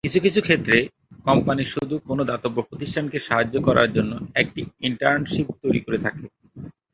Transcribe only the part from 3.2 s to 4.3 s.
সাহায্য করার জন্য